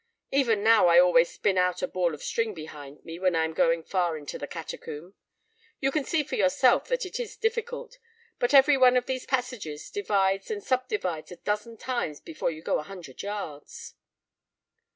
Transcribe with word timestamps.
Even 0.31 0.63
now 0.63 0.87
I 0.87 0.97
always 0.99 1.29
spin 1.29 1.59
out 1.59 1.83
a 1.83 1.87
ball 1.87 2.15
of 2.15 2.23
string 2.23 2.55
behind 2.55 3.05
me 3.05 3.19
when 3.19 3.35
I 3.35 3.45
am 3.45 3.53
going 3.53 3.83
far 3.83 4.17
into 4.17 4.39
the 4.39 4.47
catacomb. 4.47 5.13
You 5.79 5.91
can 5.91 6.05
see 6.05 6.23
for 6.23 6.33
yourself 6.33 6.87
that 6.87 7.05
it 7.05 7.19
is 7.19 7.37
difficult, 7.37 7.99
but 8.39 8.51
every 8.55 8.77
one 8.77 8.97
of 8.97 9.05
these 9.05 9.27
passages 9.27 9.91
divides 9.91 10.49
and 10.49 10.63
subdivides 10.63 11.31
a 11.31 11.35
dozen 11.37 11.77
times 11.77 12.19
before 12.19 12.49
you 12.49 12.63
go 12.63 12.79
a 12.79 12.81
hundred 12.81 13.21
yards." 13.21 13.93